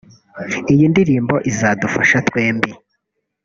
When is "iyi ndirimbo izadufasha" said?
0.73-2.17